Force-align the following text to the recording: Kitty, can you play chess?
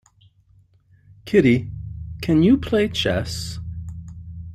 Kitty, 1.25 1.69
can 2.23 2.41
you 2.41 2.57
play 2.57 2.87
chess? 2.87 3.59